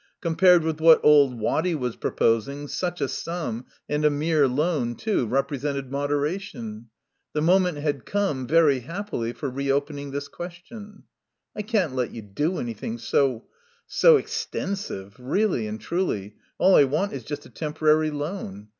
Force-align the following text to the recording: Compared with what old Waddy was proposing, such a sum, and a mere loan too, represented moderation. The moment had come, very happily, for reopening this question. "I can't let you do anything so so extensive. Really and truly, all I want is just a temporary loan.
Compared 0.19 0.63
with 0.63 0.81
what 0.81 0.99
old 1.03 1.39
Waddy 1.39 1.75
was 1.75 1.95
proposing, 1.95 2.67
such 2.67 3.01
a 3.01 3.07
sum, 3.07 3.67
and 3.87 4.03
a 4.03 4.09
mere 4.09 4.47
loan 4.47 4.95
too, 4.95 5.27
represented 5.27 5.91
moderation. 5.91 6.89
The 7.33 7.43
moment 7.43 7.77
had 7.77 8.03
come, 8.03 8.47
very 8.47 8.79
happily, 8.79 9.31
for 9.31 9.47
reopening 9.47 10.09
this 10.09 10.27
question. 10.27 11.03
"I 11.55 11.61
can't 11.61 11.93
let 11.93 12.09
you 12.15 12.23
do 12.23 12.57
anything 12.57 12.97
so 12.97 13.43
so 13.85 14.17
extensive. 14.17 15.17
Really 15.19 15.67
and 15.67 15.79
truly, 15.79 16.33
all 16.57 16.73
I 16.77 16.85
want 16.85 17.13
is 17.13 17.23
just 17.23 17.45
a 17.45 17.51
temporary 17.51 18.09
loan. 18.09 18.69